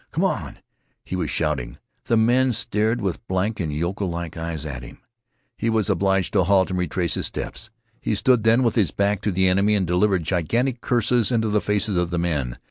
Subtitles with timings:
[0.11, 0.57] "Come on,"
[1.05, 1.77] he was shouting.
[2.05, 4.97] The men stared with blank and yokel like eyes at him.
[5.59, 7.69] He was obliged to halt and retrace his steps.
[8.01, 11.61] He stood then with his back to the enemy and delivered gigantic curses into the
[11.61, 12.57] faces of the men.